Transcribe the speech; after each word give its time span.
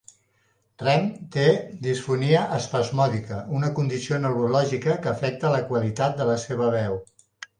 Rehm 0.83 1.03
té 1.35 1.43
disfonia 1.87 2.39
espasmòdica, 2.55 3.37
una 3.59 3.69
condició 3.81 4.19
neurològica 4.25 4.97
que 5.03 5.11
afecta 5.13 5.55
la 5.59 5.63
qualitat 5.73 6.17
de 6.23 6.27
la 6.31 6.39
seva 6.47 6.71
veu. 6.79 6.99